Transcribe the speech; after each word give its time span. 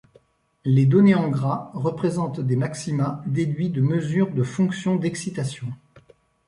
Les 0.65 0.87
données 0.87 1.13
en 1.13 1.29
gras 1.29 1.69
représentent 1.75 2.39
des 2.39 2.55
maxima 2.55 3.21
déduits 3.27 3.69
de 3.69 3.81
mesures 3.81 4.33
de 4.33 4.41
fonctions 4.41 4.95
d'excitation. 4.95 5.67